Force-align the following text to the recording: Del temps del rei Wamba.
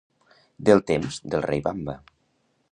Del 0.69 0.81
temps 0.93 1.19
del 1.35 1.45
rei 1.51 1.63
Wamba. 1.69 1.97